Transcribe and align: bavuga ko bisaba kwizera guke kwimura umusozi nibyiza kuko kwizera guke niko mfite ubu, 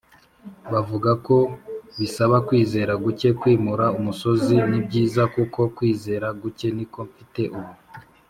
bavuga 0.73 1.11
ko 1.25 1.37
bisaba 1.99 2.35
kwizera 2.47 2.93
guke 3.03 3.29
kwimura 3.39 3.85
umusozi 3.99 4.55
nibyiza 4.69 5.23
kuko 5.35 5.59
kwizera 5.75 6.27
guke 6.41 6.67
niko 6.77 6.99
mfite 7.09 7.43
ubu, 7.57 7.73